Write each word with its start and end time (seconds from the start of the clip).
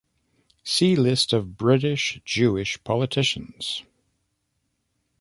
"See 0.63 0.95
List 0.95 1.31
of 1.31 1.57
British 1.57 2.19
Jewish 2.25 2.83
politicians". 2.83 3.83